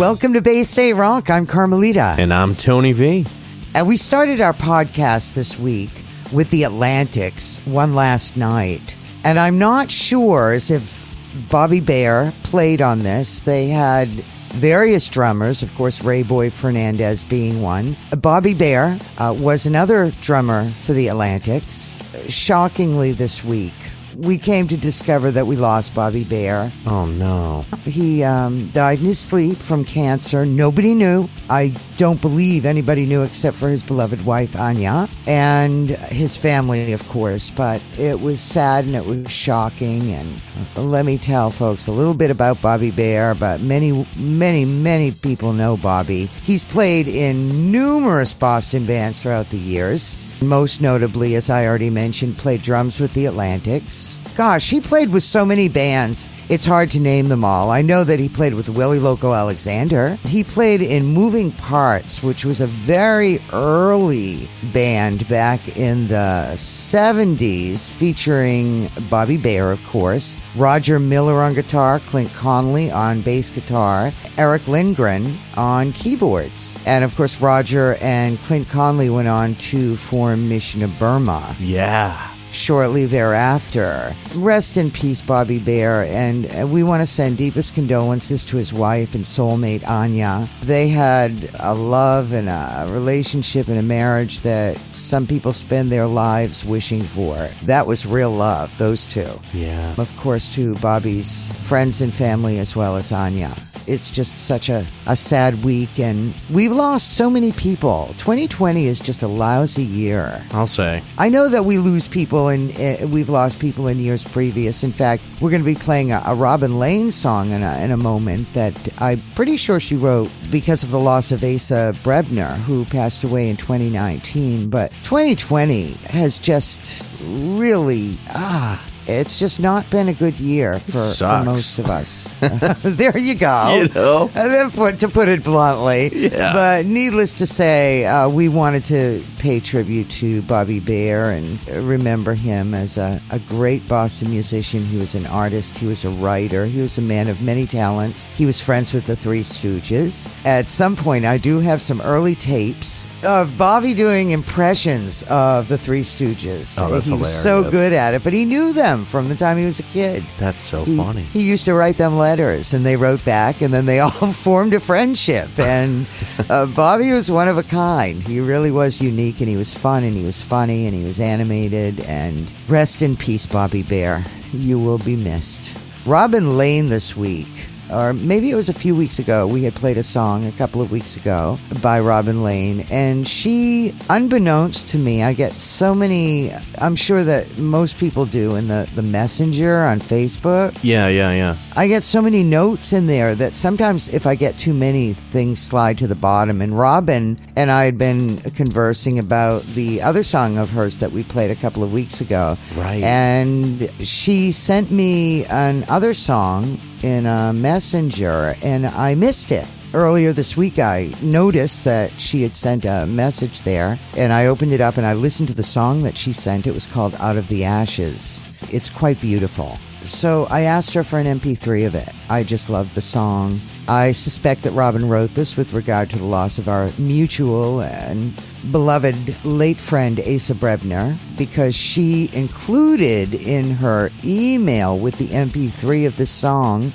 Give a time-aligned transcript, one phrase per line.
[0.00, 1.28] Welcome to Bay State Rock.
[1.28, 2.16] I'm Carmelita.
[2.18, 3.26] And I'm Tony V.
[3.74, 5.90] And we started our podcast this week
[6.32, 8.96] with the Atlantics one last night.
[9.24, 11.06] And I'm not sure as if
[11.50, 13.42] Bobby Bear played on this.
[13.42, 17.94] They had various drummers, of course, Ray Boy Fernandez being one.
[18.22, 22.00] Bobby Bear uh, was another drummer for the Atlantics.
[22.26, 23.74] Shockingly, this week,
[24.16, 26.70] we came to discover that we lost Bobby Bear.
[26.86, 27.64] Oh no.
[27.84, 30.44] He um, died in his sleep from cancer.
[30.44, 31.28] Nobody knew.
[31.48, 37.06] I don't believe anybody knew except for his beloved wife, Anya, and his family, of
[37.08, 37.50] course.
[37.50, 40.10] But it was sad and it was shocking.
[40.10, 40.40] And
[40.76, 45.52] let me tell folks a little bit about Bobby Bear, but many, many, many people
[45.52, 46.26] know Bobby.
[46.42, 50.16] He's played in numerous Boston bands throughout the years.
[50.42, 54.22] Most notably, as I already mentioned, played drums with the Atlantics.
[54.36, 57.70] Gosh, he played with so many bands, it's hard to name them all.
[57.70, 60.18] I know that he played with Willie Loco Alexander.
[60.24, 67.92] He played in Moving Parts, which was a very early band back in the 70s,
[67.92, 74.66] featuring Bobby Bear, of course, Roger Miller on guitar, Clint Conley on bass guitar, Eric
[74.68, 76.78] Lindgren on keyboards.
[76.86, 82.16] And of course, Roger and Clint Conley went on to form Mission of Burma Yeah.
[82.52, 84.14] shortly thereafter.
[84.34, 86.04] Rest in peace, Bobby Bear.
[86.04, 90.48] And uh, we want to send deepest condolences to his wife and soulmate, Anya.
[90.62, 96.06] They had a love and a relationship and a marriage that some people spend their
[96.08, 97.36] lives wishing for.
[97.64, 99.30] That was real love, those two.
[99.52, 99.94] Yeah.
[99.96, 103.54] Of course, to Bobby's friends and family as well as Anya.
[103.90, 108.06] It's just such a, a sad week, and we've lost so many people.
[108.16, 110.46] 2020 is just a lousy year.
[110.52, 111.02] I'll say.
[111.18, 114.84] I know that we lose people and uh, we've lost people in years previous.
[114.84, 117.90] In fact, we're going to be playing a, a Robin Lane song in a, in
[117.90, 122.52] a moment that I'm pretty sure she wrote because of the loss of Asa Brebner,
[122.58, 124.70] who passed away in 2019.
[124.70, 131.44] But 2020 has just really, ah, it's just not been a good year for, for
[131.44, 132.24] most of us.
[132.82, 133.80] there you go.
[133.80, 134.30] You know?
[134.34, 136.10] And then put, to put it bluntly.
[136.12, 136.52] Yeah.
[136.52, 142.34] But needless to say, uh, we wanted to pay tribute to Bobby Bear and remember
[142.34, 144.84] him as a, a great Boston musician.
[144.84, 148.26] He was an artist, he was a writer, he was a man of many talents.
[148.28, 150.30] He was friends with the Three Stooges.
[150.44, 155.78] At some point, I do have some early tapes of Bobby doing impressions of the
[155.78, 156.78] Three Stooges.
[156.80, 159.56] Oh, that's he was so good at it, but he knew them from the time
[159.56, 160.24] he was a kid.
[160.38, 161.22] That's so He, funny.
[161.22, 164.74] he used to write them letters, and they wrote back, and then they all formed
[164.74, 165.48] a friendship.
[165.58, 166.06] And
[166.48, 168.22] uh, Bobby was one of a kind.
[168.22, 171.20] He really was unique, and he was fun, and he was funny, and he was
[171.20, 172.00] animated.
[172.06, 174.24] And rest in peace, Bobby Bear.
[174.52, 175.76] You will be missed.
[176.06, 177.48] Robin Lane this week.
[177.92, 179.46] Or maybe it was a few weeks ago.
[179.46, 183.94] We had played a song a couple of weeks ago by Robin Lane, and she,
[184.08, 186.50] unbeknownst to me, I get so many.
[186.80, 190.78] I'm sure that most people do in the the messenger on Facebook.
[190.82, 191.56] Yeah, yeah, yeah.
[191.76, 195.60] I get so many notes in there that sometimes if I get too many, things
[195.60, 196.60] slide to the bottom.
[196.60, 201.22] And Robin and I had been conversing about the other song of hers that we
[201.24, 202.56] played a couple of weeks ago.
[202.76, 203.02] Right.
[203.02, 209.66] And she sent me another song in a messenger and I missed it.
[209.92, 214.72] Earlier this week, I noticed that she had sent a message there, and I opened
[214.72, 216.68] it up and I listened to the song that she sent.
[216.68, 218.44] It was called Out of the Ashes.
[218.72, 219.76] It's quite beautiful.
[220.02, 222.08] So I asked her for an MP3 of it.
[222.28, 223.58] I just loved the song.
[223.90, 228.32] I suspect that Robin wrote this with regard to the loss of our mutual and
[228.70, 236.16] beloved late friend Asa Brebner because she included in her email with the MP3 of
[236.18, 236.92] the song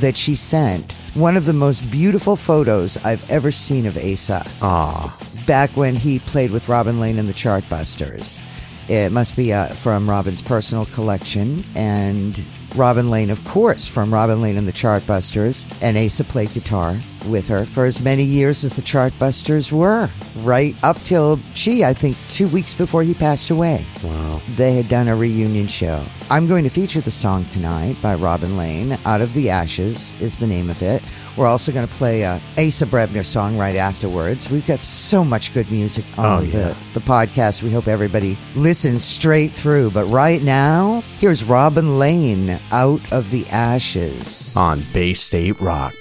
[0.00, 4.42] that she sent one of the most beautiful photos I've ever seen of Asa.
[4.62, 5.14] Ah,
[5.46, 8.42] back when he played with Robin Lane and the Chartbusters.
[8.88, 12.42] It must be uh, from Robin's personal collection, and
[12.78, 17.48] Robin Lane, of course, from Robin Lane and the Chartbusters, and Asa played guitar with
[17.48, 22.16] her for as many years as the Chartbusters were, right up till, she, I think
[22.28, 23.84] two weeks before he passed away.
[24.04, 24.40] wow.
[24.56, 26.04] They had done a reunion show.
[26.30, 28.98] I'm going to feature the song tonight by Robin Lane.
[29.06, 31.02] Out of the Ashes is the name of it.
[31.36, 34.50] We're also going to play a Asa Brebner song right afterwards.
[34.50, 36.50] We've got so much good music on Oh, yeah.
[36.50, 37.62] the, the podcast.
[37.62, 39.90] We hope everybody listens straight through.
[39.92, 44.54] But right now, here's Robin Lane, Out of the Ashes.
[44.56, 45.94] On Bay State Rock.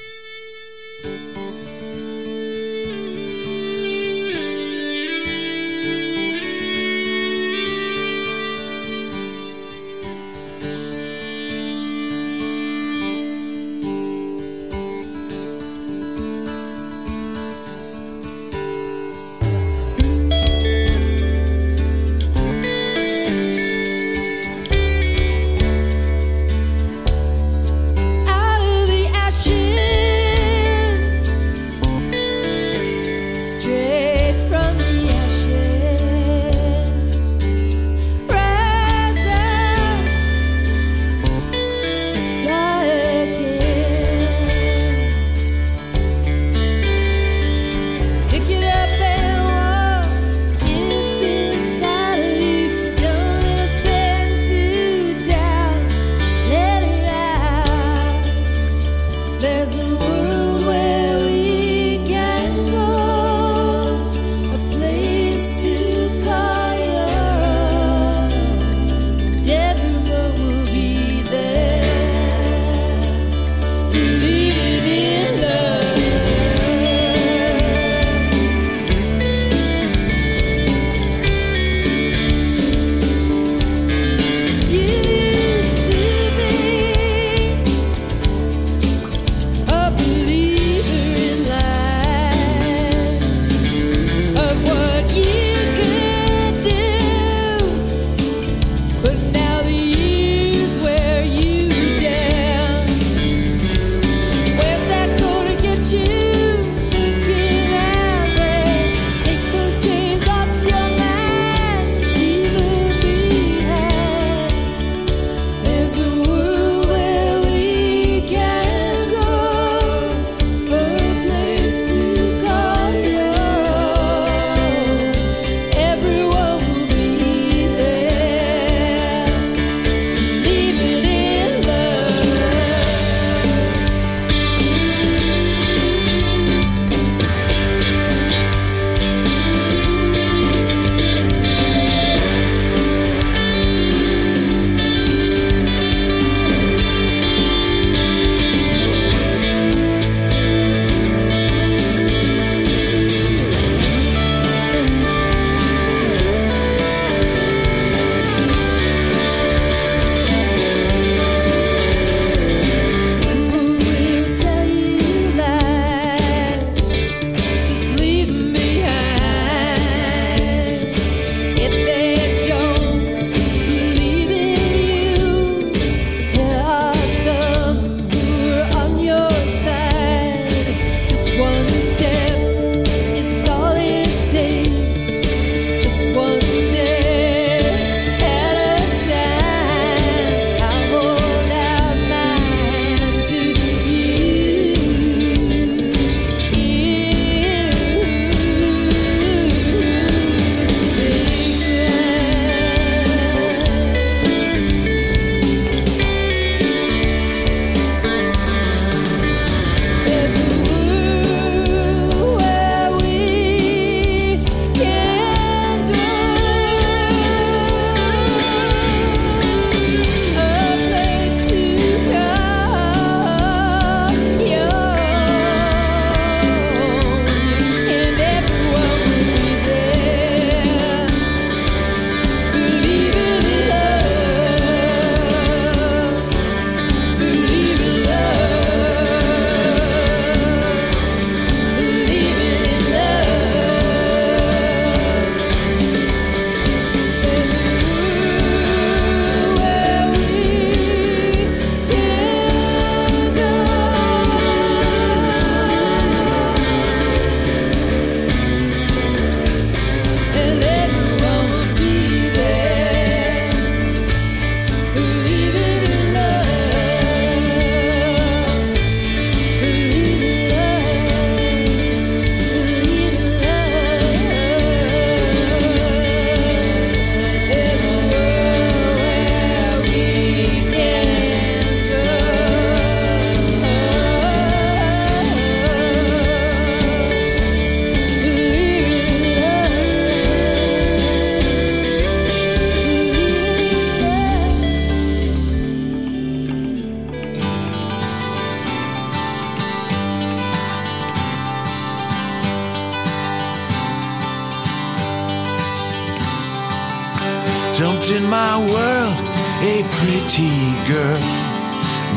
[307.78, 309.18] Dumped in my world
[309.62, 310.50] a pretty
[310.90, 311.22] girl.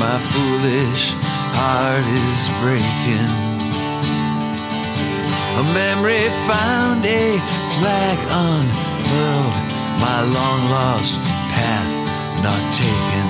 [0.00, 1.12] My foolish
[1.52, 3.28] heart is breaking.
[5.60, 7.36] A memory found, a
[7.76, 8.16] flag
[8.48, 9.56] unfurled,
[10.00, 11.20] my long lost
[11.52, 11.92] path
[12.40, 13.26] not taken.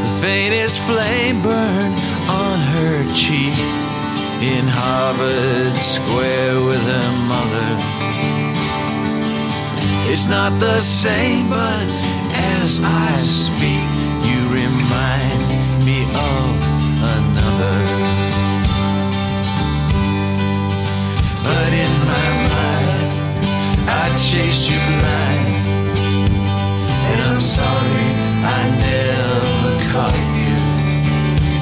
[0.00, 3.52] The faintest flame burned on her cheek
[4.40, 7.99] in Harvard Square with her mother.
[10.12, 11.86] It's not the same, but
[12.58, 13.86] as I speak,
[14.26, 15.40] you remind
[15.86, 16.50] me of
[17.14, 17.78] another.
[21.46, 23.10] But in my mind,
[23.86, 25.62] I chase you blind.
[27.10, 28.10] And I'm sorry
[28.58, 29.54] I never
[29.92, 30.58] caught you.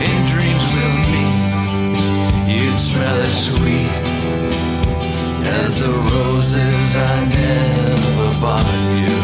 [0.09, 1.26] In dreams with me,
[2.55, 3.93] you'd smell as sweet
[5.61, 9.18] as the roses I never you.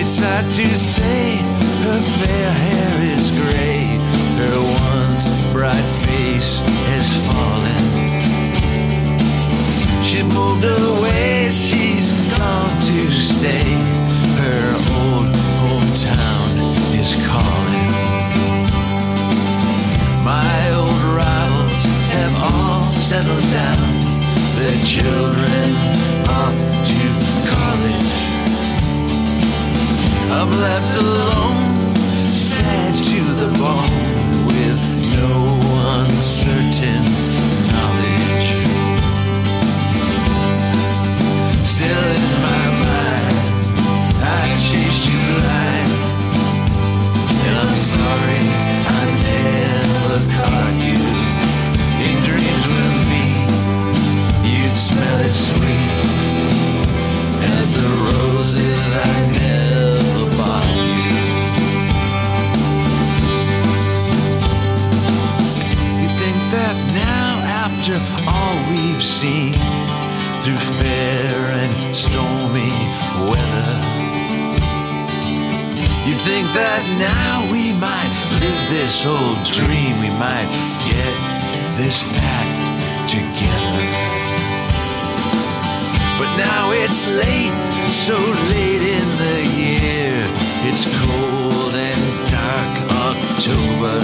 [0.00, 1.36] It's hard to say
[1.84, 3.98] her fair hair is gray,
[4.40, 4.58] her
[4.96, 7.84] once bright face has fallen.
[10.04, 13.76] She's moved away, she's gone to stay.
[14.40, 14.64] Her
[15.00, 15.28] old
[15.60, 16.52] hometown
[16.98, 17.92] is calling.
[20.24, 23.99] My old rivals have all settled down.
[24.60, 25.70] Their children
[26.28, 26.58] off
[26.90, 27.00] to
[27.48, 28.12] college.
[30.36, 31.64] I'm left alone,
[32.26, 33.96] sad to the bone,
[34.44, 34.80] with
[35.16, 35.32] no
[35.96, 37.02] uncertain
[37.72, 38.48] knowledge.
[41.64, 43.36] Still in my mind,
[44.20, 45.92] I chase you blind.
[47.46, 48.42] And I'm sorry
[48.84, 51.09] I never caught you.
[55.30, 55.90] As sweet
[57.54, 61.18] as the roses I never bought you.
[66.02, 67.30] You think that now,
[67.62, 67.94] after
[68.26, 69.54] all we've seen,
[70.42, 72.74] through fair and stormy
[73.30, 73.74] weather,
[76.08, 80.50] you think that now we might live this old dream, we might
[80.90, 81.14] get
[81.78, 82.02] this
[86.92, 87.54] it's late,
[87.86, 88.18] so
[88.50, 90.24] late in the year.
[90.66, 92.02] It's cold and
[92.34, 92.74] dark
[93.06, 93.94] October.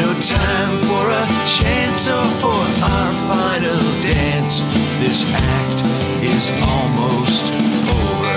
[0.00, 4.64] No time for a chance or for our final dance.
[4.96, 5.84] This act
[6.24, 7.52] is almost
[8.00, 8.36] over.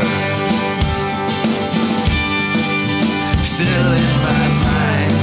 [3.48, 5.16] Still in my mind,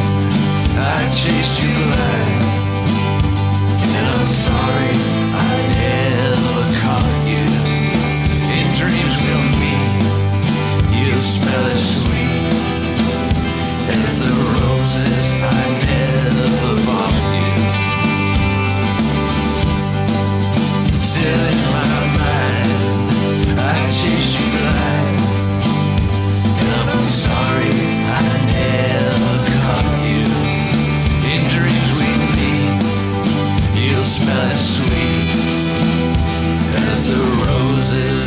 [0.80, 2.40] I chased you blind.
[3.96, 5.09] And I'm sorry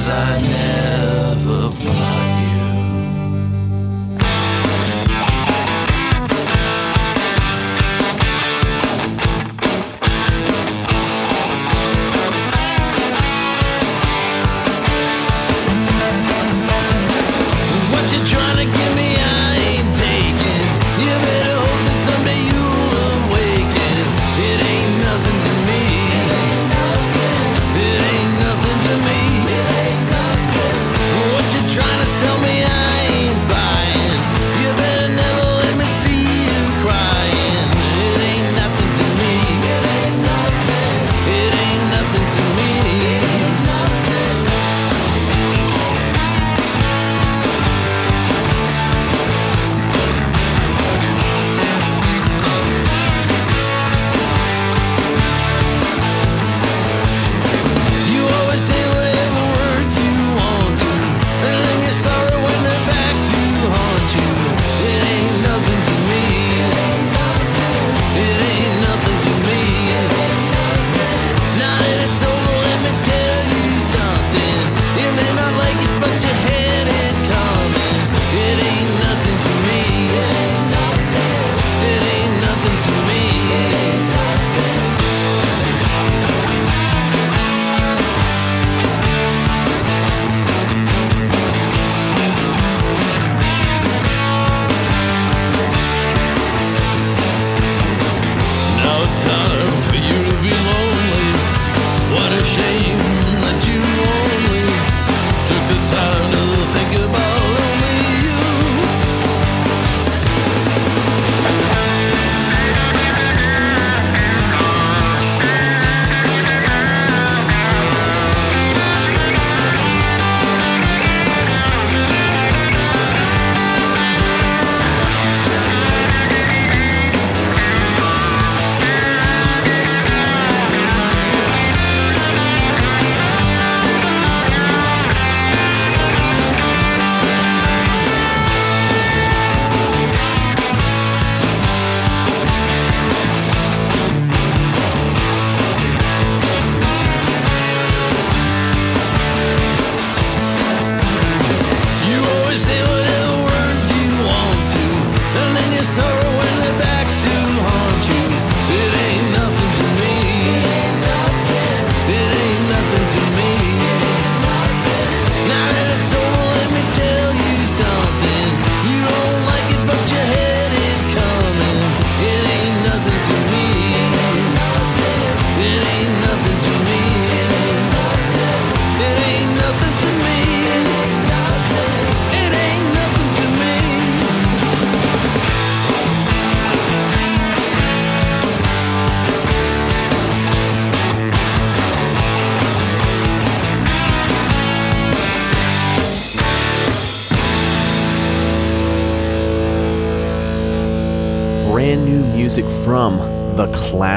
[0.05, 0.82] I never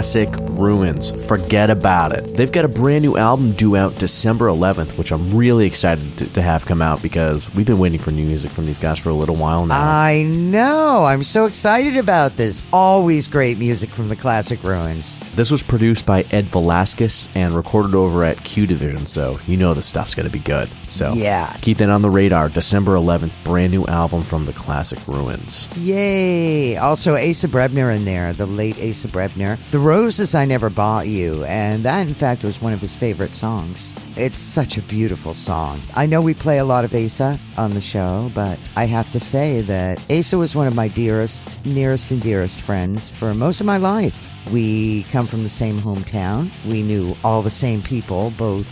[0.07, 1.27] classic ruins.
[1.27, 2.37] Forget about it.
[2.37, 6.33] They've got a brand new album due out December 11th, which I'm really excited to,
[6.35, 9.09] to have come out because we've been waiting for new music from these guys for
[9.09, 9.81] a little while now.
[9.81, 11.03] I know.
[11.03, 12.69] I'm so excited about this.
[12.73, 15.19] Always great music from the classic ruins.
[15.35, 19.75] This was produced by Ed Velasquez and recorded over at Q Division, so you know
[19.75, 20.71] the stuff's going to be good.
[20.88, 21.53] So Yeah.
[21.61, 22.49] keep that on the radar.
[22.49, 25.68] December 11th, brand new album from the classic ruins.
[25.79, 26.77] Yay!
[26.77, 29.59] Also, Asa Brebner in there, the late Asa Brebner.
[29.70, 33.35] The Roses I Never Bought You, and that, in fact, was one of his favorite
[33.35, 33.92] songs.
[34.16, 35.83] It's such a beautiful song.
[35.94, 39.20] I know we play a lot of Asa on the show, but I have to
[39.20, 43.66] say that Asa was one of my dearest, nearest, and dearest friends for most of
[43.66, 44.31] my life.
[44.52, 46.50] We come from the same hometown.
[46.64, 48.68] We knew all the same people, both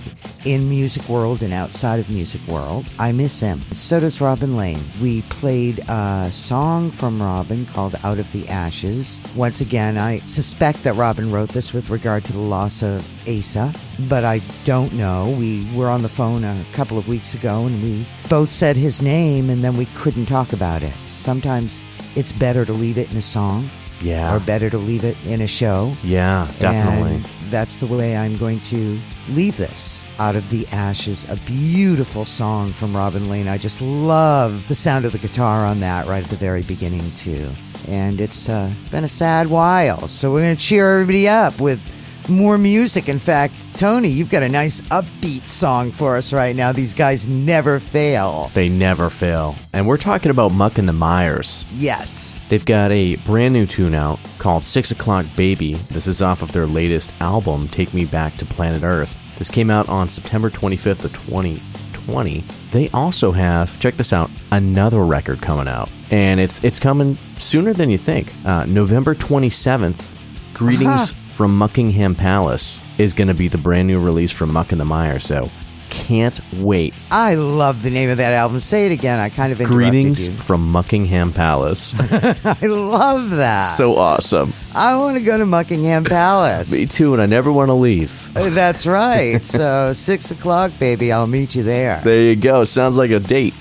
[0.47, 2.91] in music world and outside of music world.
[2.99, 3.61] I miss him.
[3.73, 4.81] So does Robin Lane.
[5.01, 9.23] We played a song from Robin called Out of the Ashes.
[9.35, 13.73] Once again, I suspect that Robin wrote this with regard to the loss of Asa,
[14.09, 15.35] but I don't know.
[15.39, 19.03] We were on the phone a couple of weeks ago and we both said his
[19.03, 20.93] name and then we couldn't talk about it.
[21.07, 21.85] Sometimes
[22.15, 23.69] it's better to leave it in a song
[24.05, 24.37] Yeah.
[24.37, 25.95] or better to leave it in a show.
[26.05, 27.17] Yeah, definitely.
[27.17, 30.05] And that's the way I'm going to leave this.
[30.19, 33.49] Out of the Ashes, a beautiful song from Robin Lane.
[33.49, 37.11] I just love the sound of the guitar on that right at the very beginning,
[37.13, 37.51] too.
[37.89, 41.94] And it's uh, been a sad while, so we're going to cheer everybody up with
[42.29, 43.09] more music.
[43.09, 46.73] In fact, Tony, you've got a nice upbeat song for us right now.
[46.73, 48.51] These guys never fail.
[48.55, 49.57] They never fail.
[49.73, 51.67] And we're talking about Muck and the Mires.
[51.75, 52.41] Yes.
[52.49, 55.75] They've got a brand new tune out called Six O'Clock Baby.
[55.75, 59.21] This is off of their latest album, Take Me Back to Planet Earth.
[59.37, 62.45] This came out on September 25th of 2020.
[62.71, 65.91] They also have, check this out, another record coming out.
[66.11, 68.33] And it's it's coming sooner than you think.
[68.45, 70.17] Uh, November 27th,
[70.55, 74.81] Greetings from Muckingham Palace is going to be the brand new release from Muck and
[74.81, 75.19] the Mire.
[75.19, 75.51] So
[75.91, 76.95] can't wait.
[77.11, 78.61] I love the name of that album.
[78.61, 79.19] Say it again.
[79.19, 80.37] I kind of interrupted Greetings you.
[80.37, 81.93] from Muckingham Palace.
[82.47, 83.63] I love that.
[83.63, 84.53] so awesome.
[84.77, 86.73] I want to go to Buckingham Palace.
[86.73, 88.31] Me too, and I never want to leave.
[88.37, 89.45] Uh, that's right.
[89.45, 91.11] So six o'clock, baby.
[91.13, 92.01] I'll meet you there.
[92.05, 92.63] There you go.
[92.65, 93.55] Sounds like a date.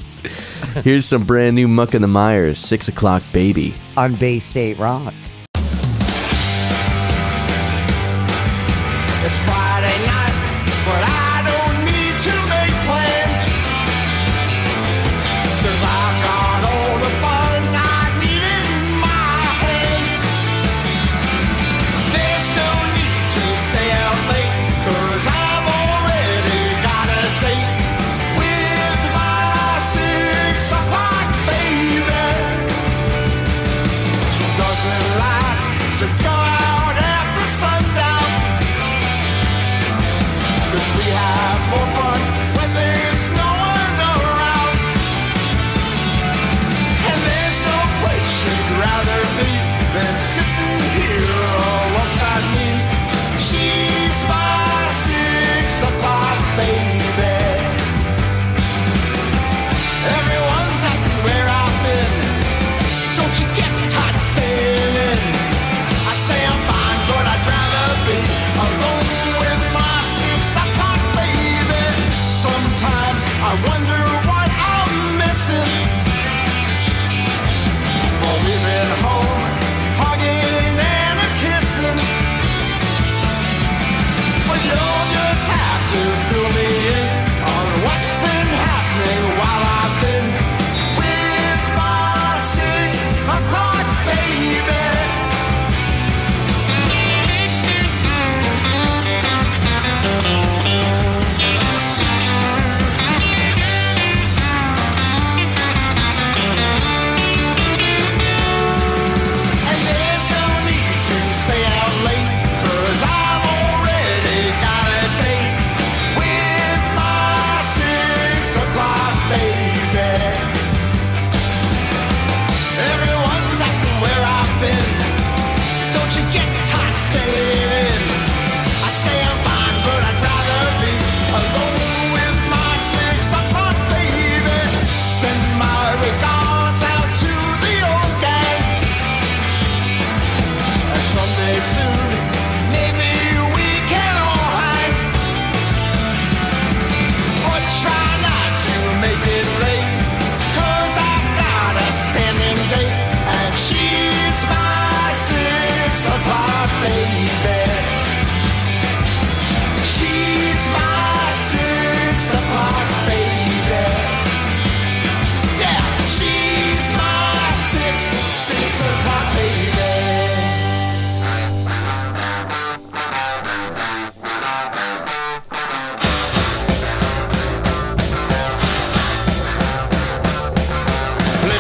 [0.84, 3.76] Here's some brand new Muck and the Mires, 6 o'clock baby.
[3.98, 5.14] on Bay State Rock.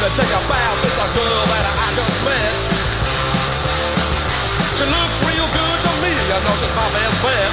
[0.04, 2.54] About this a girl that I just met.
[4.76, 7.52] She looks real good to me, I know she's my best bet.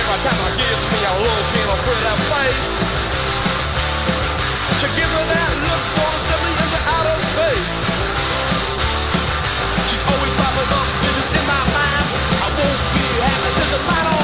[0.00, 2.68] Every time I give me a look in her pretty face,
[4.80, 7.72] she gives me that look, gonna send me into outer space.
[9.92, 12.06] She's always popping up, visions in my mind.
[12.32, 14.17] I won't be happy till she's mine,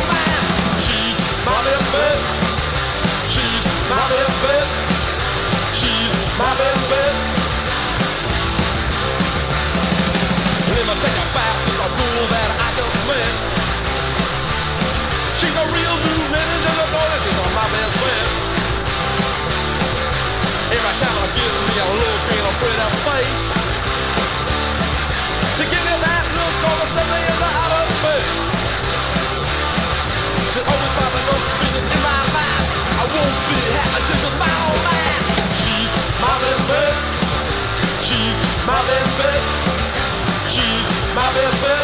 [41.14, 41.83] my best bet.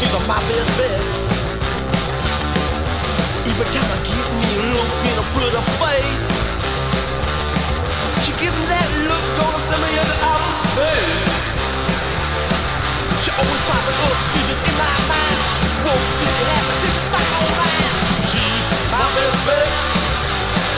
[0.00, 1.00] She's on my best bet.
[3.60, 6.26] Time I give me a look in her pretty face,
[8.24, 11.28] she gives me that look, gonna send me into outer space.
[13.20, 15.38] She always popping up visions in my mind.
[15.84, 17.92] Won't be happy she's my old man.
[18.32, 19.70] She's my best bet.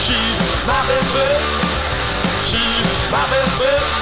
[0.03, 1.41] She's my best bet.
[2.51, 4.02] She's my best bet.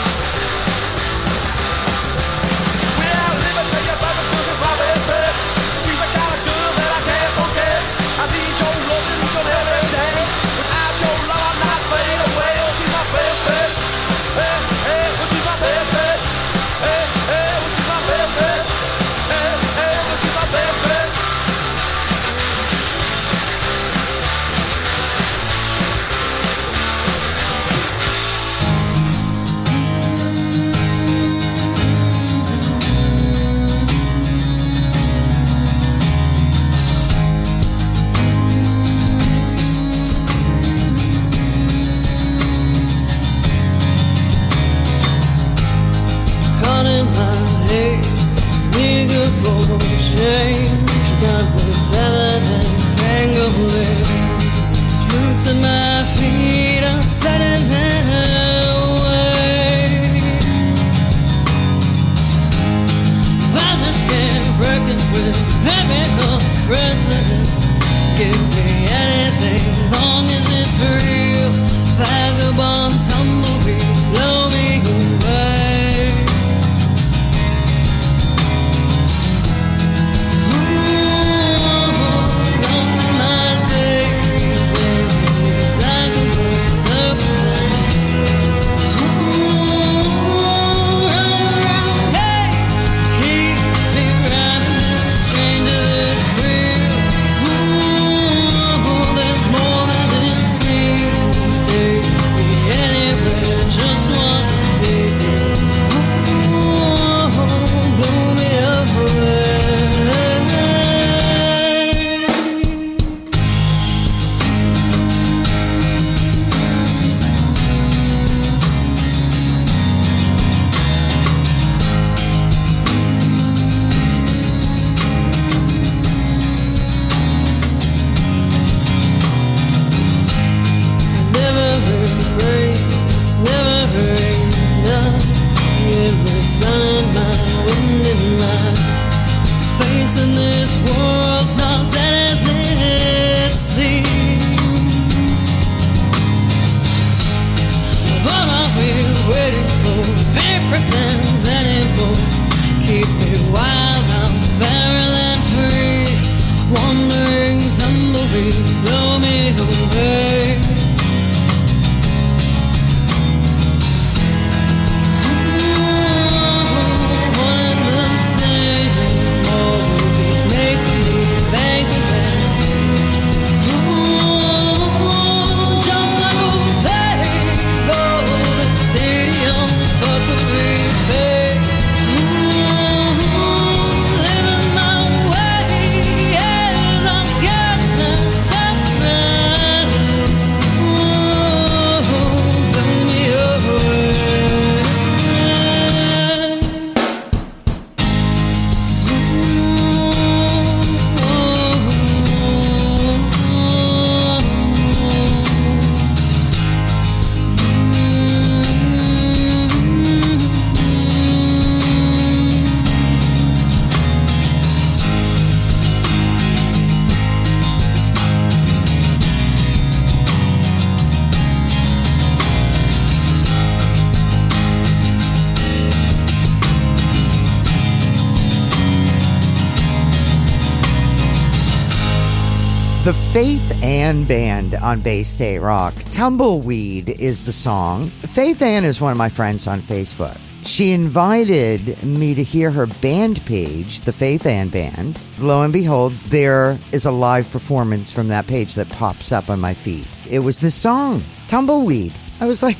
[234.11, 235.95] Ann Band on Bay State Rock.
[236.11, 238.09] Tumbleweed is the song.
[238.09, 240.37] Faith Ann is one of my friends on Facebook.
[240.65, 245.21] She invited me to hear her band page, the Faith Ann Band.
[245.39, 249.61] Lo and behold, there is a live performance from that page that pops up on
[249.61, 250.09] my feed.
[250.29, 252.13] It was this song, Tumbleweed.
[252.41, 252.79] I was like,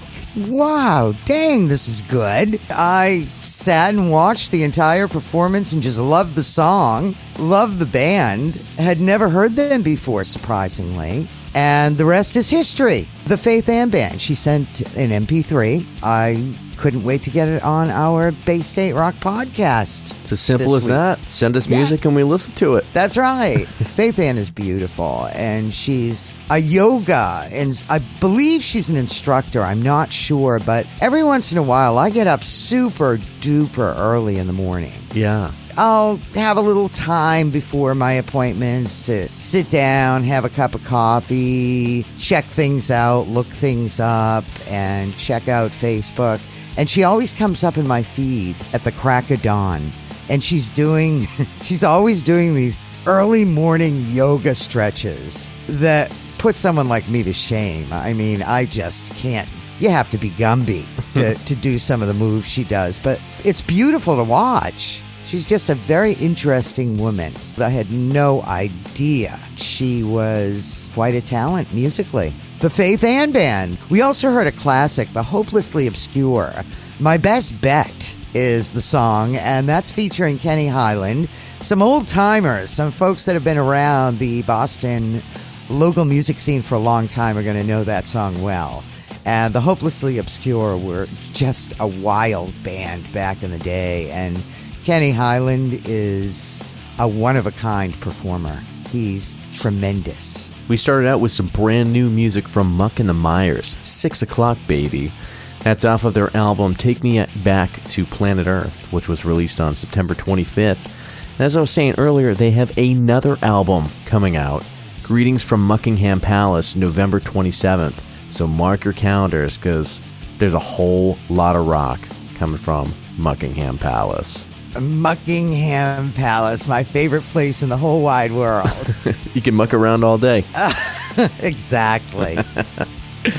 [0.49, 2.59] wow, dang, this is good.
[2.71, 8.57] I sat and watched the entire performance and just loved the song, loved the band,
[8.79, 11.29] had never heard them before, surprisingly.
[11.55, 13.09] And the rest is history.
[13.27, 14.21] The Faith Ann Band.
[14.21, 15.85] She sent an MP3.
[16.03, 20.13] I couldn't wait to get it on our Bay State Rock podcast.
[20.23, 20.91] It's as simple as week.
[20.91, 21.19] that.
[21.29, 21.79] Send us Yeah.
[21.79, 22.87] music and we listen to it.
[22.93, 23.67] That's right.
[23.69, 29.63] Faith Ann is beautiful, and she's a yoga, and I believe she's an instructor.
[29.63, 34.39] I'm not sure, but every once in a while, I get up super duper early
[34.39, 34.93] in the morning.
[35.13, 35.51] Yeah.
[35.77, 40.85] I'll have a little time before my appointments to sit down, have a cup of
[40.85, 46.41] coffee, check things out, look things up, and check out Facebook.
[46.79, 49.93] And she always comes up in my feed at the crack of dawn.
[50.29, 51.21] And she's doing,
[51.63, 57.87] she's always doing these early morning yoga stretches that put someone like me to shame.
[57.93, 62.09] I mean, I just can't you have to be Gumby to, to do some of
[62.09, 63.01] the moves she does.
[63.01, 65.03] But it's beautiful to watch.
[65.25, 67.33] She's just a very interesting woman.
[67.59, 72.33] I had no idea she was quite a talent musically.
[72.61, 73.79] The Faith Ann Band.
[73.91, 76.53] We also heard a classic, The Hopelessly Obscure.
[76.99, 81.29] My Best Bet is the song, and that's featuring Kenne Highland.
[81.61, 85.23] Some old timers, some folks that have been around the Boston
[85.71, 88.85] local music scene for a long time are going to know that song well.
[89.25, 94.11] And the Hopelessly Obscure were just a wild band back in the day.
[94.11, 94.43] And
[94.91, 96.65] Kenne Highland is
[96.99, 98.61] a one of a kind performer.
[98.89, 100.53] He's tremendous.
[100.67, 104.59] We started out with some brand new music from Muck and the Mires, 6 O'Clock
[104.67, 105.13] Baby.
[105.61, 109.77] That's off of their album Take Me Back to Planet Earth, which was released on
[109.77, 110.87] September 25th.
[111.35, 114.67] And as I was saying earlier, they have another album coming out,
[115.05, 118.03] Greetings from Muckingham Palace, November 27th.
[118.29, 120.01] So mark your calendars because
[120.39, 122.01] there's a whole lot of rock
[122.35, 124.49] coming from Muckingham Palace.
[124.75, 128.69] Muckingham Palace, my favorite place in the whole wide world.
[129.33, 130.45] You can muck around all day.
[131.39, 132.37] exactly.
[133.25, 133.33] I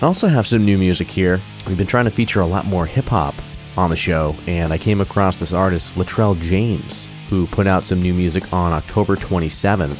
[0.00, 1.42] also have some new music here.
[1.66, 3.34] We've been trying to feature a lot more hip hop
[3.76, 8.00] on the show, and I came across this artist, Latrell James, who put out some
[8.00, 9.98] new music on October 27th.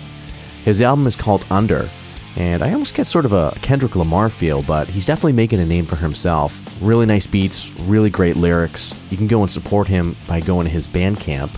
[0.65, 1.89] His album is called Under,
[2.37, 5.65] and I almost get sort of a Kendrick Lamar feel, but he's definitely making a
[5.65, 6.61] name for himself.
[6.81, 8.95] Really nice beats, really great lyrics.
[9.11, 11.51] You can go and support him by going to his Bandcamp,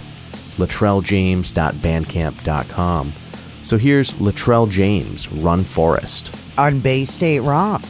[0.57, 3.13] latrelljames.bandcamp.com.
[3.61, 6.35] So here's Latrell James, Run Forest.
[6.57, 7.83] On Bay State Rock.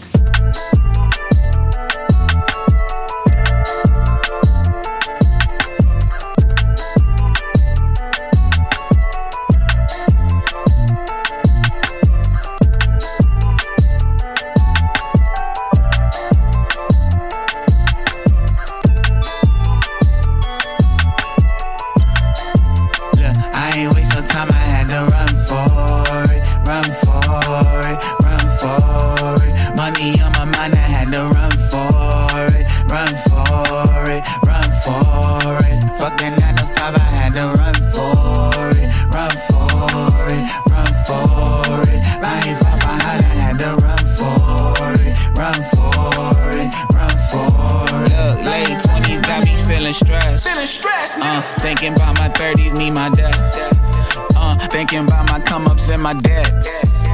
[55.09, 57.07] About my come ups and my debts.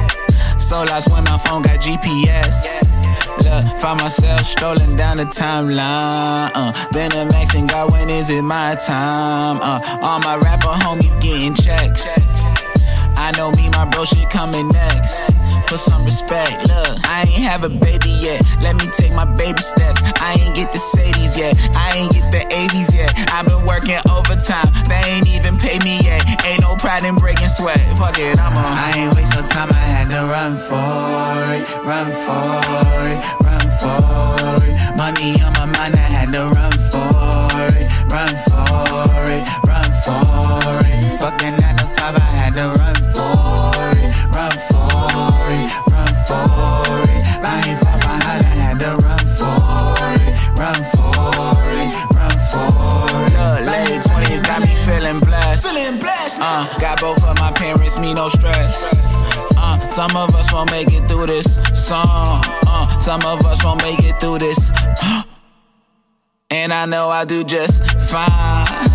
[0.59, 2.83] So lost when my phone got GPS.
[3.43, 6.51] Look, find myself strolling down the timeline.
[6.55, 9.59] Uh, been a max and God, when is it my time?
[9.61, 12.24] Uh, all my rapper homies getting checks.
[13.17, 15.31] I know me, my bro, shit coming next.
[15.67, 16.97] Put some respect, look.
[17.05, 18.41] I ain't have a baby yet.
[18.61, 20.01] Let me take my baby steps.
[20.21, 21.57] I ain't get the Sadies yet.
[21.75, 23.11] I ain't get the 80s yet.
[23.33, 24.69] I've been working overtime.
[24.87, 26.21] They ain't even pay me yet.
[26.45, 27.81] Ain't no pride in breaking sweat.
[27.97, 28.65] Fuck it, I'm on.
[28.65, 29.69] I ain't waste no time.
[29.71, 30.75] I had to run for
[31.55, 32.61] it, run for
[33.09, 34.75] it, run for it.
[34.97, 35.95] Money on my mind.
[35.95, 41.19] I had to run for it, run for it, run for it.
[41.19, 42.15] Fuck that nine to five.
[42.15, 42.34] I
[56.57, 58.93] Uh, got both of my parents, me no stress.
[59.57, 62.41] Uh, some of us won't make it through this song.
[62.65, 64.71] Uh, some of us won't make it through this.
[66.51, 68.94] And I know I do just fine.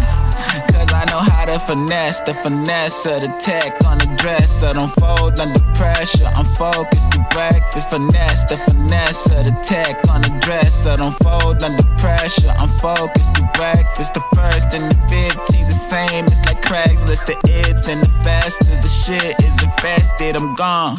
[1.01, 4.63] I know how to finesse, the finesse of the tech on the dress.
[4.63, 6.29] I don't fold under pressure.
[6.37, 7.89] I'm focused to breakfast.
[7.89, 10.85] Finesse, the finesse of the tech on the dress.
[10.85, 12.53] I don't fold under pressure.
[12.61, 14.13] I'm focused to breakfast.
[14.13, 16.27] The first and the 15's the same.
[16.27, 18.83] It's like Craigslist, the it's and the fastest.
[18.83, 20.37] The shit is infested.
[20.37, 20.97] I'm gone.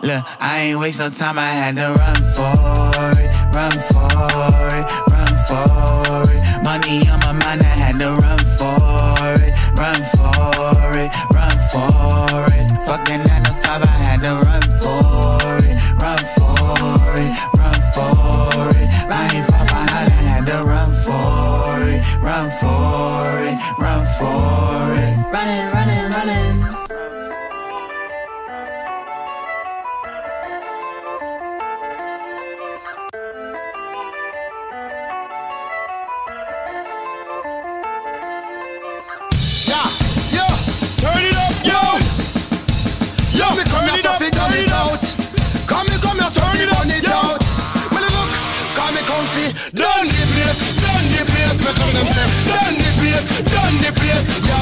[0.00, 4.08] Look, I ain't waste no time, I had to run for it, run for
[4.78, 6.62] it, run for it.
[6.62, 8.27] Money on my mind, I had to run
[51.98, 54.28] them say, done the place, done the place.
[54.46, 54.60] Yo,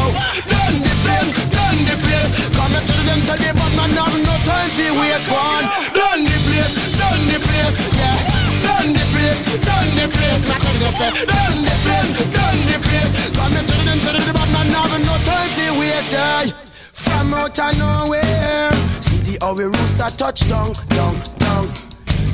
[0.49, 2.33] done the place, done the place.
[2.57, 5.67] Come me tell them say the bad man have no time fi waste one.
[5.93, 7.79] Done the place, done the place.
[7.93, 8.17] Yeah,
[8.65, 10.43] done the place, done the place.
[10.49, 13.15] Me tell them say, done the place, done the place.
[13.37, 16.13] Come me tell them say the bad man have no time fi waste.
[16.13, 16.65] Yeah.
[16.93, 18.73] From out of nowhere,
[19.05, 21.36] see the how we rooster touchdown, down, down.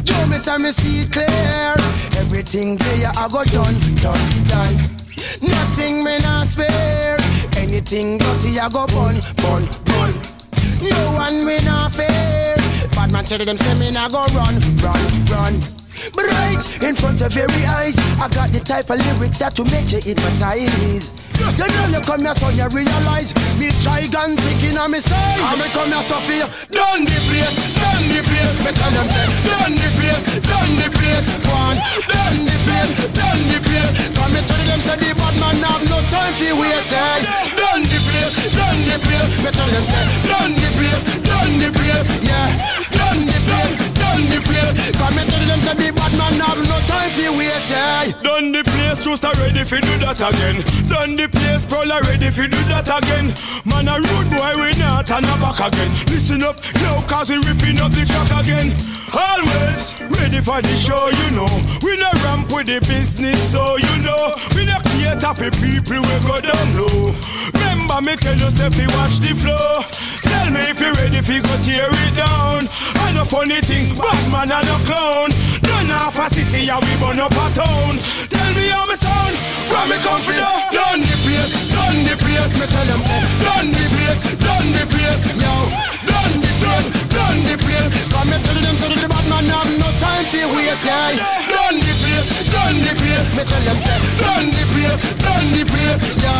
[0.04, 1.74] Joe, me say me see it clear.
[2.20, 4.76] Everything there I go done, done, done.
[5.40, 7.18] Nothing me not spare.
[7.56, 10.12] Anything dirty I go bun, bun, bun.
[10.82, 12.56] No one me not fair.
[12.92, 15.81] Bad man tell them say me not go run, run, run.
[16.10, 19.70] But right in front of your eyes, I got the type of lyrics that will
[19.70, 21.14] make you hypnotize.
[21.38, 25.42] You know you come here so you realize me gigantic in a me size.
[25.42, 28.58] I me come here so feel done the place, done the place.
[28.66, 31.28] Me tell them say done the place, done the place.
[31.50, 31.78] One,
[32.10, 33.94] done the place, done the place.
[34.14, 36.94] Come me tell them say the bad man have no time for waste.
[36.94, 39.34] Done the place, done the place.
[39.42, 42.10] Me tell them say done the place, done the place.
[42.26, 42.48] Yeah,
[42.90, 43.74] done the place,
[44.12, 44.92] done the place.
[44.92, 47.70] Come me tell them say the bad man have no time for waste.
[47.70, 48.12] Yeah.
[48.22, 50.60] Done the place, a ready for do that again.
[50.88, 53.32] Done the place, prowler ready for do that again.
[53.64, 55.90] Man a rude boy, we not turn a back again.
[56.12, 58.76] Listen up, yo, cause we ripping up the track again.
[59.12, 61.50] Always ready for the show, you know.
[61.84, 64.32] We no ramp with the business, so you know.
[64.54, 67.12] We no cater for people we go down low.
[67.52, 69.84] Remember me tell you if you watch the flow.
[70.32, 72.64] Tell me if you ready for go tear it down.
[73.04, 75.30] I no funny thing, bad man and no clown.
[75.62, 78.02] Done half a city and we burn up a town.
[78.26, 79.34] Tell me how me sound,
[79.70, 80.42] where me come from.
[80.74, 82.52] Done the place, done the place.
[82.58, 85.24] Me tell them say, done the place, done the place.
[85.38, 85.54] Yo,
[86.62, 88.06] place, done the place.
[88.14, 90.86] Come me tell them say the bad man have no time for waste.
[90.86, 91.18] Yeah,
[91.50, 93.28] done the place, done the place.
[93.36, 96.02] Me tell them say, done the place, done the place.
[96.22, 96.36] Yo,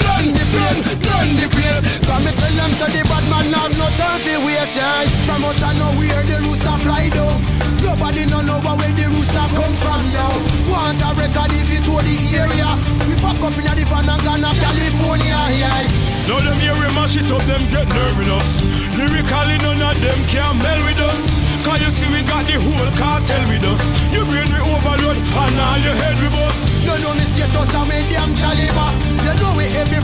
[0.00, 1.84] done the place, done the place.
[2.08, 4.80] Come me tell them say the bad man have no time for waste.
[4.80, 7.42] Yeah, from out of nowhere the rooster fly down.
[7.84, 10.02] Nobody no know where the rooster come from.
[10.10, 10.26] Yo,
[10.72, 12.70] want a record if it to the area.
[13.06, 15.38] We pack up in van and gone to California.
[15.60, 16.15] Yeah.
[16.26, 18.66] Now them here we mash it up, them get nervous.
[18.98, 21.38] Lyrically none of them can meld with us.
[21.62, 23.82] Cause you see we got the whole cartel with us.
[24.10, 26.82] You brain we overload and all your head we bust.
[26.82, 28.90] You know me status and me damn caliber.
[29.22, 30.02] You know we every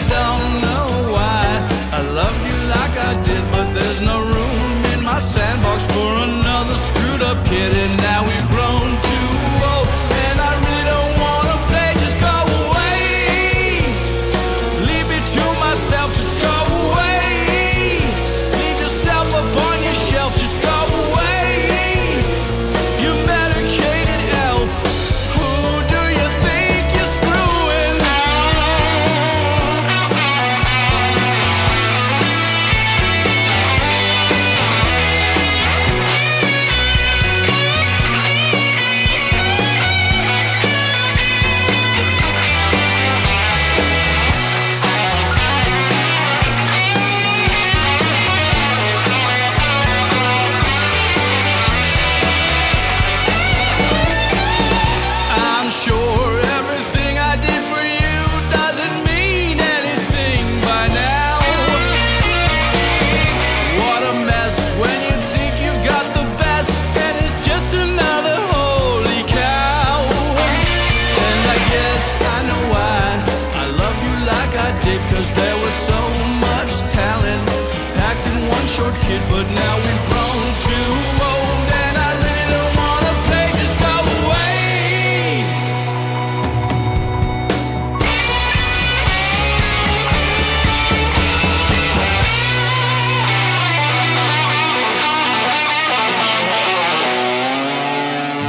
[0.08, 0.45] don't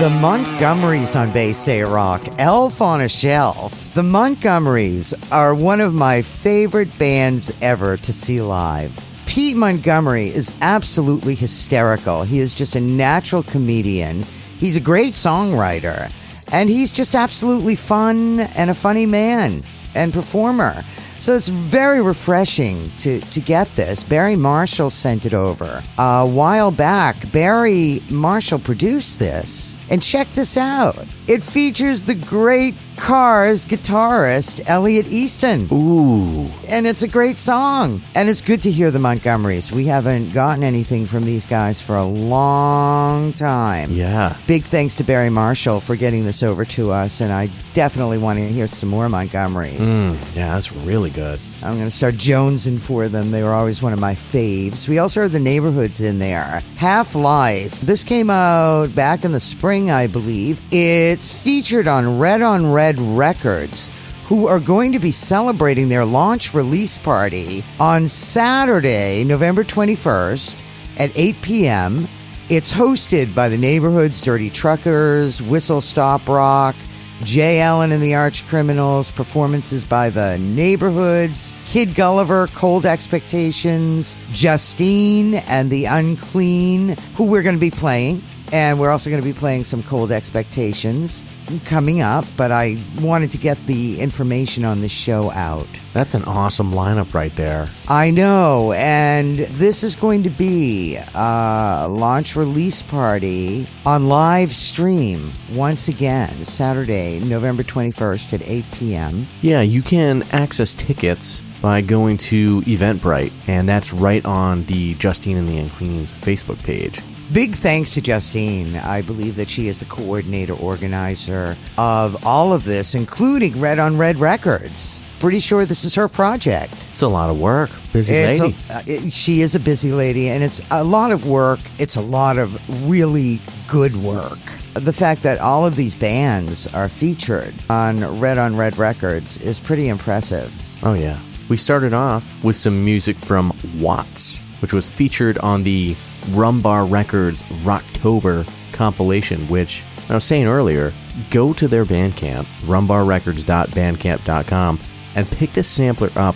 [0.07, 3.93] The Montgomerys on Bay State Rock, Elf on a Shelf.
[3.93, 8.97] The Montgomerys are one of my favorite bands ever to see live.
[9.25, 12.23] Pete Montgomery is absolutely hysterical.
[12.23, 14.23] He is just a natural comedian.
[14.57, 16.09] He's a great songwriter.
[16.53, 19.61] And he's just absolutely fun and a funny man
[19.93, 20.85] and performer.
[21.20, 24.03] So it's very refreshing to, to get this.
[24.03, 27.32] Barry Marshall sent it over uh, a while back.
[27.32, 29.80] Barry Marshall produced this.
[29.89, 35.67] And check this out it features the great Cars guitarist Elliot Easton.
[35.71, 36.49] Ooh.
[36.67, 38.01] And it's a great song.
[38.15, 39.71] And it's good to hear the Montgomerys.
[39.71, 43.91] We haven't gotten anything from these guys for a long time.
[43.91, 44.35] Yeah.
[44.47, 48.39] Big thanks to Barry Marshall for getting this over to us, and I definitely want
[48.39, 49.77] to hear some more Montgomerys.
[49.77, 51.39] Mm, yeah, that's really good.
[51.63, 53.31] I'm going to start jonesing for them.
[53.31, 54.87] They were always one of my faves.
[54.87, 56.61] We also heard the neighborhoods in there.
[56.75, 57.81] Half Life.
[57.81, 60.61] This came out back in the spring, I believe.
[60.71, 63.91] It's featured on Red on Red Records,
[64.25, 70.63] who are going to be celebrating their launch release party on Saturday, November 21st
[70.99, 72.07] at 8 p.m.
[72.49, 76.75] It's hosted by the neighborhood's Dirty Truckers, Whistle Stop Rock,
[77.24, 85.36] Jay Allen and the Arch Criminals, performances by the Neighborhoods, Kid Gulliver, Cold Expectations, Justine
[85.36, 88.22] and the Unclean, who we're going to be playing.
[88.51, 91.25] And we're also going to be playing some Cold Expectations
[91.65, 95.67] coming up, but I wanted to get the information on the show out.
[95.93, 97.67] That's an awesome lineup right there.
[97.89, 105.31] I know, and this is going to be a launch release party on live stream
[105.51, 109.27] once again, Saturday, November 21st at 8 p.m.
[109.41, 115.37] Yeah, you can access tickets by going to Eventbrite, and that's right on the Justine
[115.37, 117.01] and the Uncleans Facebook page.
[117.34, 118.78] Big thanks to Justine.
[118.78, 123.97] I believe that she is the coordinator, organizer of all of this, including Red on
[123.97, 125.05] Red Records.
[125.19, 126.88] Pretty sure this is her project.
[126.91, 127.69] It's a lot of work.
[127.91, 128.55] Busy It's lady.
[128.69, 131.59] A, uh, it- she is a busy lady, and it's a lot of work.
[131.80, 132.57] It's a lot of
[132.89, 134.39] really good work.
[134.75, 139.59] The fact that all of these bands are featured on Red on Red Records is
[139.59, 140.53] pretty impressive.
[140.84, 141.19] Oh, yeah.
[141.49, 145.95] We started off with some music from Watts, which was featured on the
[146.30, 150.93] Rumbar Records Rocktober compilation, which I was saying earlier,
[151.30, 154.80] go to their Bandcamp, rumbarrecords.bandcamp.com,
[155.15, 156.36] and pick this sampler up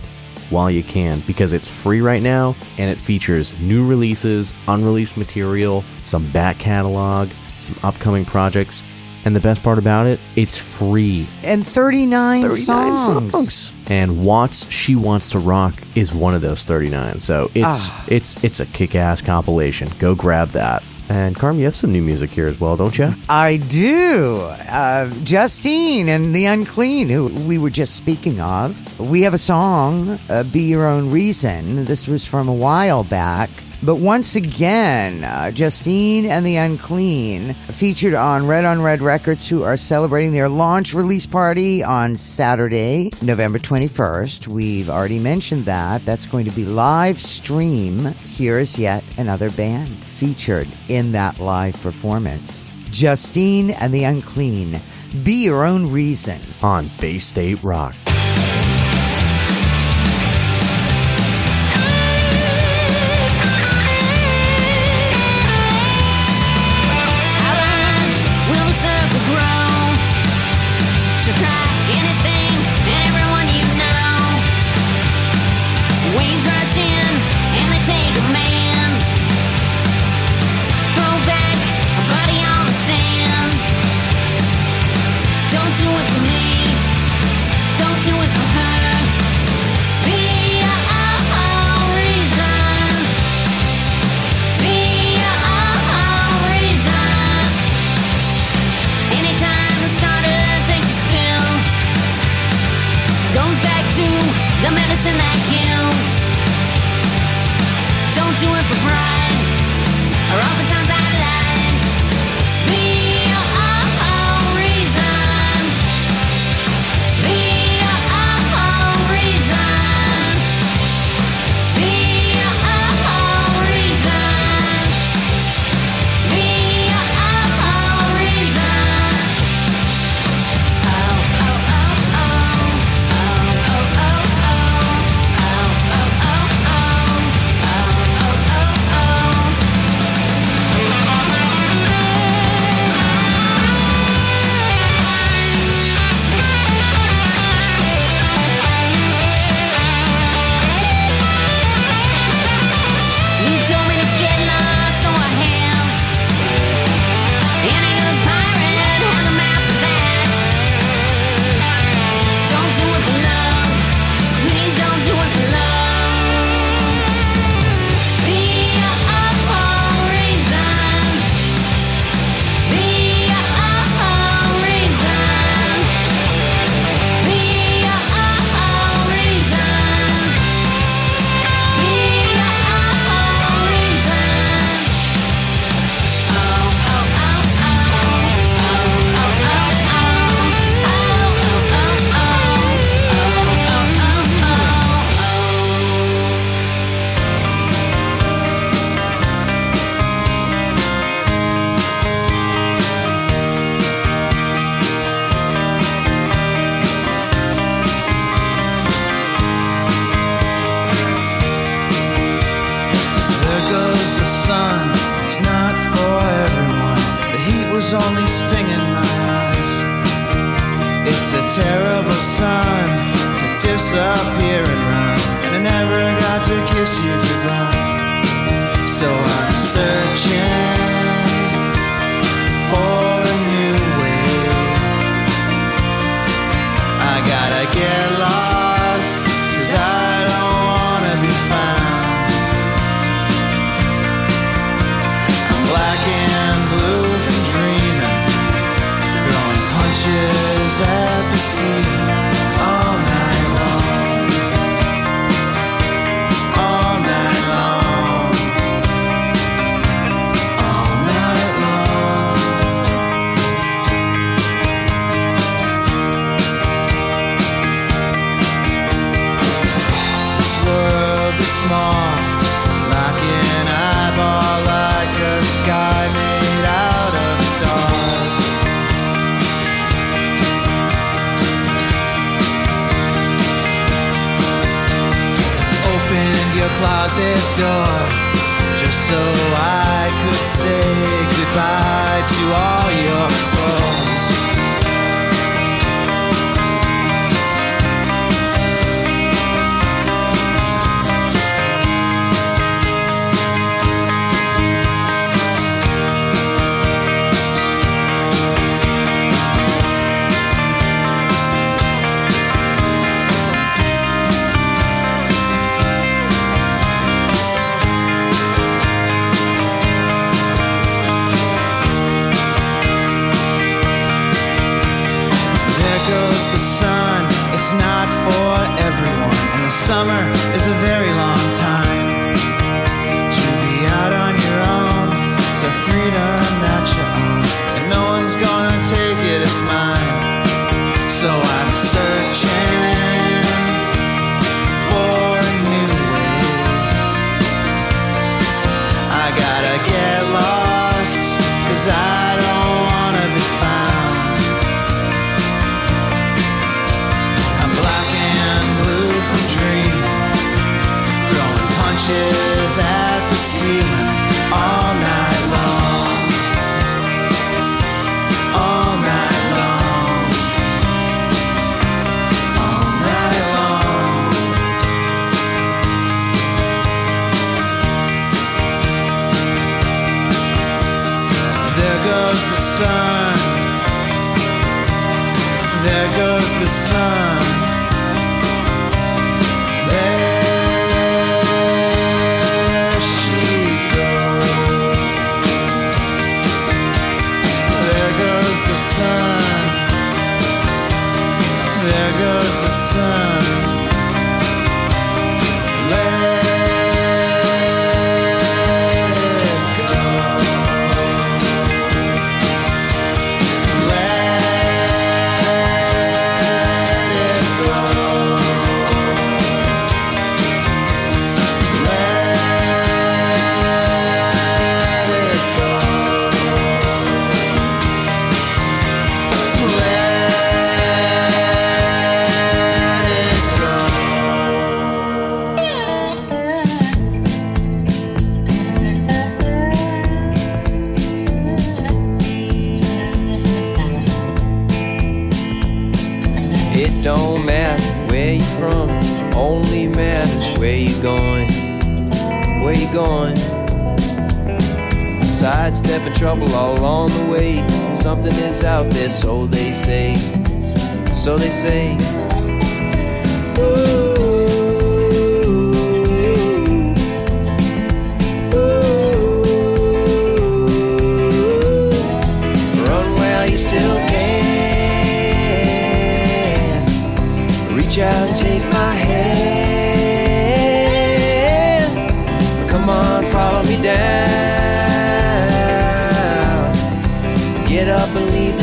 [0.50, 5.84] while you can because it's free right now and it features new releases, unreleased material,
[6.04, 7.30] some back catalog,
[7.62, 8.84] some upcoming projects,
[9.26, 11.28] and the best part about it, it's free.
[11.44, 12.56] And 39, 39
[12.98, 13.32] songs.
[13.32, 13.74] songs.
[13.88, 17.20] And Watts She Wants to Rock is one of those 39.
[17.20, 18.06] So it's Ah.
[18.08, 19.90] it's it's a kick-ass compilation.
[20.00, 20.84] Go grab that.
[21.10, 23.14] And Carm, you have some new music here as well, don't you?
[23.28, 24.48] I do.
[24.70, 28.98] Uh, Justine and the Unclean, who we were just speaking of.
[28.98, 31.84] We have a song, uh, Be Your Own Reason.
[31.84, 33.50] This was from a while back.
[33.84, 39.64] But once again, uh, Justine and the Unclean featured on Red on Red Records, who
[39.64, 44.48] are celebrating their launch release party on Saturday, November 21st.
[44.48, 46.06] We've already mentioned that.
[46.06, 48.06] That's going to be live stream.
[48.26, 52.78] Here is yet another band featured in that live performance.
[52.92, 54.80] Justine and the Unclean.
[55.24, 56.40] Be your own reason.
[56.62, 57.96] on Bay State Rock.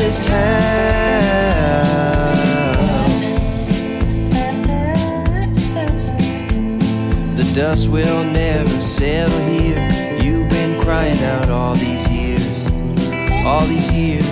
[0.09, 0.39] This town.
[7.37, 9.87] The dust will never settle here.
[10.23, 12.65] You've been crying out all these years,
[13.45, 14.25] all these years.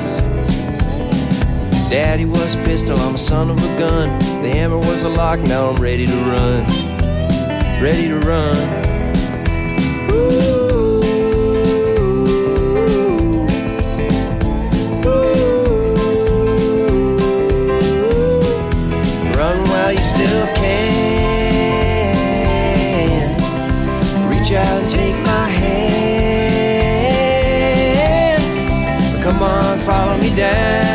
[1.91, 4.19] Daddy was a pistol, I'm a son of a gun.
[4.43, 6.65] The hammer was a lock, now I'm ready to run.
[7.83, 8.57] Ready to run.
[8.57, 8.86] Run
[20.27, 22.17] still can.
[24.29, 26.83] Reach out and take my hand.
[29.23, 30.86] Come on, follow me down.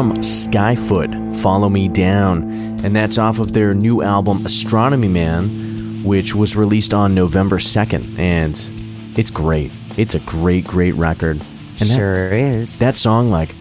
[0.00, 2.44] From Skyfoot, Follow Me Down,
[2.82, 8.18] and that's off of their new album Astronomy Man, which was released on November 2nd,
[8.18, 9.70] and it's great.
[9.98, 11.44] It's a great, great record.
[11.80, 12.78] And that- sure is.
[12.78, 13.54] that song like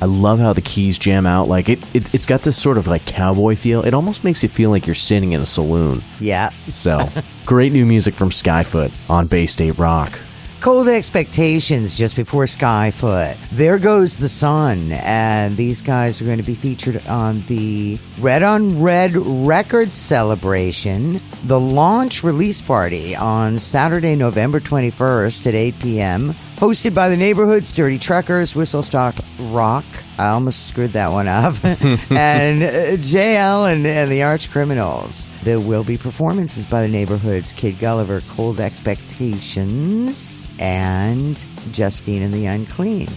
[0.00, 2.86] i love how the keys jam out like it, it it's got this sort of
[2.88, 6.50] like cowboy feel it almost makes you feel like you're sitting in a saloon yeah.
[6.68, 6.98] so
[7.46, 10.18] great new music from skyfoot on bay state rock
[10.62, 13.36] Cold Expectations just before Skyfoot.
[13.50, 14.92] There Goes the Sun.
[14.92, 21.20] And these guys are going to be featured on the Red on Red record celebration,
[21.44, 26.30] the launch release party on Saturday, November 21st at 8 p.m.
[26.56, 29.84] Hosted by the Neighborhood's Dirty Truckers, Whistle Stop Rock.
[30.18, 31.54] I almost screwed that one up.
[31.64, 35.26] and uh, JL and, and the Arch Criminals.
[35.40, 42.46] There will be performances by the Neighborhood's Kid Gulliver, Cold Expectations, and Justine and the
[42.46, 43.08] Unclean,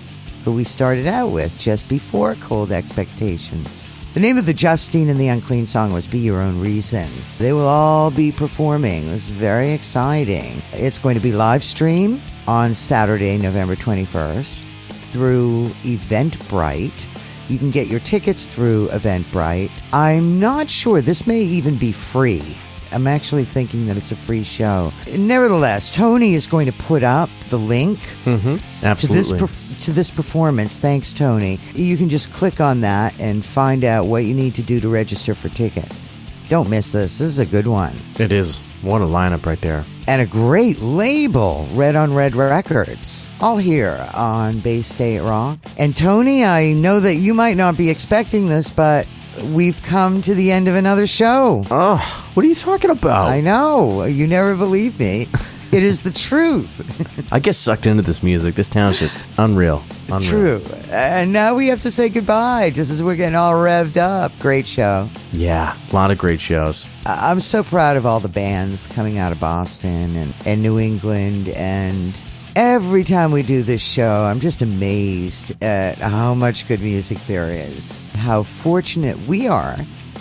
[0.43, 3.93] who we started out with just before Cold Expectations.
[4.15, 7.09] The name of the Justine and the Unclean song was Be Your Own Reason.
[7.37, 9.07] They will all be performing.
[9.07, 10.61] This is very exciting.
[10.71, 14.73] It's going to be live stream on Saturday, November 21st
[15.11, 17.09] through Eventbrite.
[17.49, 19.69] You can get your tickets through Eventbrite.
[19.91, 21.01] I'm not sure.
[21.01, 22.55] This may even be free.
[22.91, 24.91] I'm actually thinking that it's a free show.
[25.17, 28.95] Nevertheless, Tony is going to put up the link mm-hmm.
[28.95, 30.79] to this perf- to this performance.
[30.79, 31.59] Thanks, Tony.
[31.73, 34.89] You can just click on that and find out what you need to do to
[34.89, 36.21] register for tickets.
[36.47, 37.17] Don't miss this.
[37.17, 37.95] This is a good one.
[38.19, 43.31] it is what a lineup right there And a great label, Red on Red Records.
[43.41, 45.57] All here on Bay State Rock.
[45.79, 49.07] And Tony, I know that you might not be expecting this, but
[49.53, 51.63] we've come to the end of another show.
[51.71, 54.03] oh what are you talking about I know.
[54.05, 55.27] You never believe me.
[55.71, 57.33] It is the truth.
[57.33, 60.63] I get sucked into this music this town's just unreal unreal True.
[60.89, 64.31] And now we have to say goodbye just as we're getting all revved up.
[64.39, 65.09] Great show.
[65.33, 69.31] yeah a lot of great shows I'm so proud of all the bands coming out
[69.33, 71.49] of Boston and, and New England.
[71.49, 72.13] And
[72.55, 77.51] every time we do this show, I'm just amazed at how much good music there
[77.51, 78.01] is.
[78.15, 79.75] How fortunate we are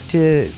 [0.08, 0.52] to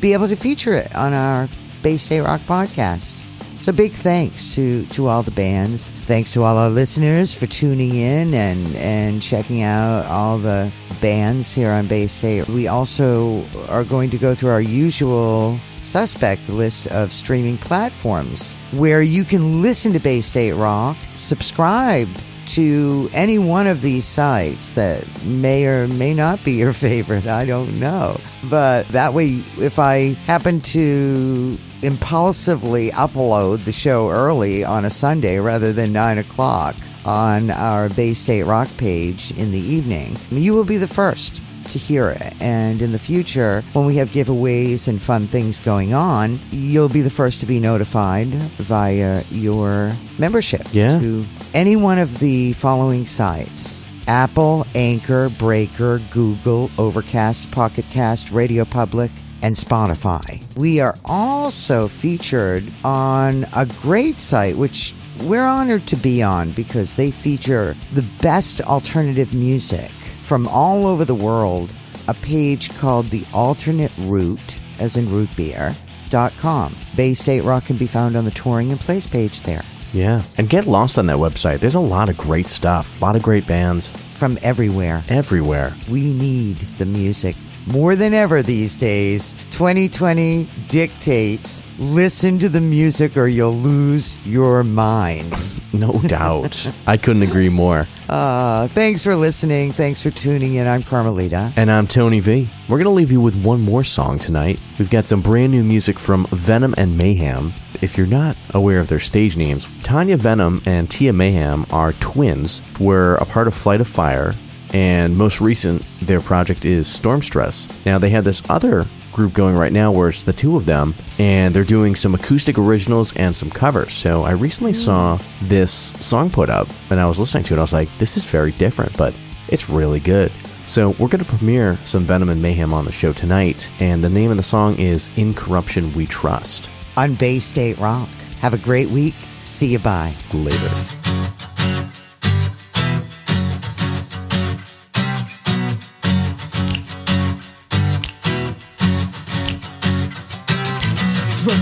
[0.00, 1.48] be able to feature it on our
[1.82, 3.24] Bay State Rock podcast.
[3.58, 5.90] So big thanks to, to all the bands.
[5.90, 11.54] Thanks to all our listeners for tuning in and, and checking out all the bands
[11.54, 12.48] here on Bay State.
[12.48, 19.02] We also are going to go through our usual suspect list of streaming platforms where
[19.02, 22.08] you can listen to Bay State Rock, subscribe
[22.46, 27.26] to any one of these sites that may or may not be your favorite.
[27.26, 28.18] I don't know.
[28.48, 29.26] But that way,
[29.58, 36.18] if I happen to impulsively upload the show early on a Sunday rather than 9
[36.18, 41.42] o'clock on our Bay State Rock page in the evening, you will be the first
[41.66, 42.34] to hear it.
[42.40, 47.00] And in the future, when we have giveaways and fun things going on, you'll be
[47.02, 50.98] the first to be notified via your membership Yeah.
[51.00, 51.24] to
[51.54, 53.84] any one of the following sites.
[54.08, 59.10] Apple, Anchor, Breaker, Google, Overcast, Pocket Cast, Radio Public,
[59.42, 60.42] and Spotify.
[60.56, 66.94] We are also featured on a great site, which we're honored to be on because
[66.94, 69.90] they feature the best alternative music
[70.30, 71.74] from all over the world.
[72.06, 75.74] A page called The Alternate Route, as in root beer,
[76.08, 76.76] dot com.
[76.94, 79.64] Bay State Rock can be found on the touring and place page there.
[79.92, 83.16] yeah and get lost on that website there's a lot of great stuff a lot
[83.16, 85.02] of great bands From everywhere.
[85.08, 87.34] everywhere We need the music
[87.70, 89.34] more than ever these days.
[89.50, 95.32] 2020 dictates listen to the music or you'll lose your mind.
[95.72, 99.70] no doubt i couldn't agree more Uh, thanks for listening.
[99.70, 100.66] Thanks for tuning in.
[100.66, 101.52] I'm Carmelita.
[101.56, 102.50] And I'm Tony V.
[102.68, 104.60] We're going to leave you with one more song tonight.
[104.80, 107.52] We've got some brand new music from Venom and Mayhem.
[107.82, 112.64] If you're not aware of their stage names, Tanya Venom and Tia Mayhem are twins,
[112.80, 114.32] were a part of Flight of Fire,
[114.72, 117.68] and most recent, their project is Storm Stress.
[117.84, 120.94] Now, they have this other group going right now where it's the two of them
[121.18, 123.92] and they're doing some acoustic originals and some covers.
[123.92, 124.76] So I recently mm.
[124.76, 127.58] saw this song put up and I was listening to it.
[127.58, 129.12] I was like, this is very different, but
[129.48, 130.32] it's really good.
[130.66, 134.08] So we're going to premiere some Venom and Mayhem on the show tonight, and the
[134.08, 136.70] name of the song is In Corruption We Trust.
[136.96, 138.08] On Bay State Rock.
[138.40, 139.14] Have a great week.
[139.44, 139.80] See you.
[139.80, 140.14] Bye.
[140.32, 140.70] Later.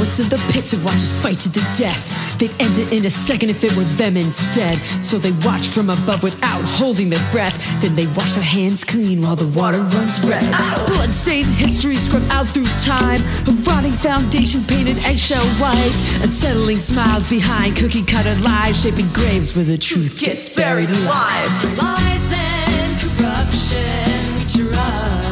[0.08, 2.38] Us in the watch us fight to the death.
[2.38, 4.78] They'd end it in a second if it were them instead.
[5.04, 7.60] So they watch from above without holding their breath.
[7.82, 10.48] Then they wash their hands clean while the water runs red.
[10.86, 13.20] Blood-stained history scrubbed out through time.
[13.20, 15.92] A rotting foundation painted eggshell white.
[16.24, 21.52] Unsettling smiles behind cookie-cutter lies, shaping graves where the truth gets buried alive.
[21.76, 25.27] Lies and corruption we trust.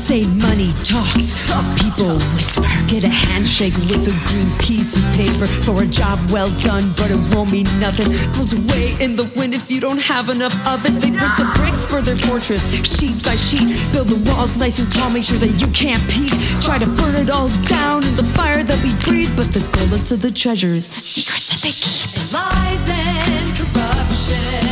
[0.00, 1.36] Say money talks,
[1.76, 2.64] people whisper.
[2.88, 7.10] Get a handshake with a green piece of paper for a job well done, but
[7.10, 8.08] it won't mean nothing.
[8.32, 10.94] Goes away in the wind if you don't have enough of it.
[11.02, 13.76] They break the bricks for their fortress, sheet by sheet.
[13.92, 16.32] Build the walls nice and tall, make sure that you can't peek.
[16.64, 20.10] Try to burn it all down in the fire that we breathe, but the goalless
[20.12, 22.32] of the treasure is the secrets that they keep.
[22.32, 24.69] Lies and corruption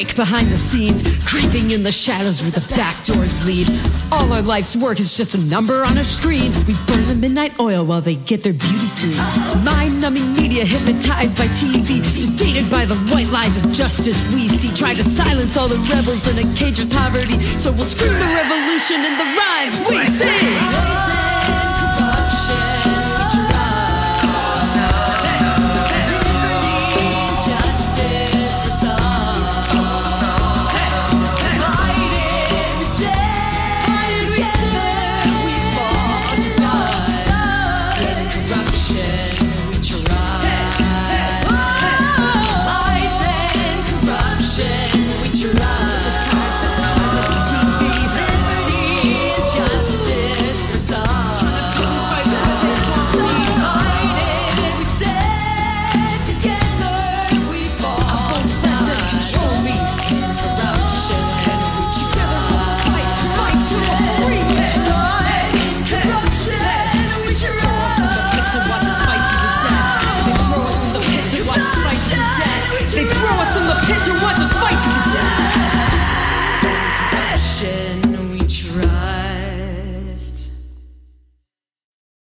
[0.00, 3.68] break behind the scenes, creeping in the shadows where the back doors lead.
[4.10, 6.52] All our life's work is just a number on a screen.
[6.66, 9.20] We burn the midnight oil while they get their beauty sleep.
[9.62, 14.72] Mind numbing media hypnotized by TV, sedated by the white lies of justice we see.
[14.74, 18.30] Try to silence all the rebels in a cage of poverty, so we'll scream the
[18.40, 21.19] revolution in the rhymes we sing.